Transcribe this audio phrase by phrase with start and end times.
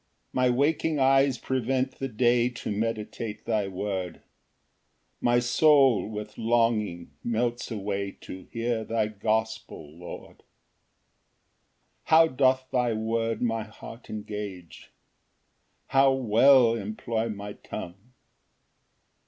[0.33, 0.39] Ver.
[0.49, 0.55] 148.
[0.55, 4.23] 2 My waking eyes prevent the day To meditate thy word;
[5.19, 10.37] My soul with longing melts away To hear thy gospel, Lord.
[12.09, 12.25] Ver.
[12.25, 12.25] 3 13 54.
[12.25, 14.89] 3 How doth thy word my heart engage!
[15.89, 18.13] How well employ my tongue!